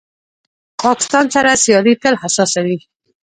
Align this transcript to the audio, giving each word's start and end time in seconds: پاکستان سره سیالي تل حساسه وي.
پاکستان 0.81 1.25
سره 1.33 1.51
سیالي 1.63 1.93
تل 2.03 2.13
حساسه 2.23 2.59
وي. 2.65 2.77